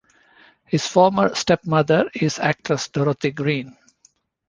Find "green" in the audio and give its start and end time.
3.29-3.77